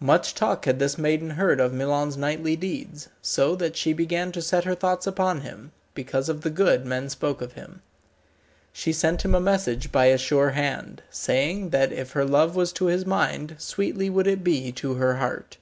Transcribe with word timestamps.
Much 0.00 0.34
talk 0.34 0.64
had 0.64 0.78
this 0.78 0.96
maiden 0.96 1.28
heard 1.28 1.60
of 1.60 1.70
Milon's 1.70 2.16
knightly 2.16 2.56
deeds, 2.56 3.08
so 3.20 3.54
that 3.54 3.76
she 3.76 3.92
began 3.92 4.32
to 4.32 4.40
set 4.40 4.64
her 4.64 4.74
thoughts 4.74 5.06
upon 5.06 5.42
him, 5.42 5.70
because 5.92 6.30
of 6.30 6.40
the 6.40 6.48
good 6.48 6.86
men 6.86 7.10
spoke 7.10 7.42
of 7.42 7.52
him. 7.52 7.82
She 8.72 8.90
sent 8.90 9.22
him 9.22 9.34
a 9.34 9.38
message 9.38 9.92
by 9.92 10.06
a 10.06 10.16
sure 10.16 10.52
hand, 10.52 11.02
saying 11.10 11.68
that 11.76 11.92
if 11.92 12.12
her 12.12 12.24
love 12.24 12.56
was 12.56 12.72
to 12.72 12.86
his 12.86 13.04
mind, 13.04 13.54
sweetly 13.58 14.08
would 14.08 14.26
it 14.26 14.42
be 14.42 14.72
to 14.72 14.94
her 14.94 15.16
heart. 15.16 15.58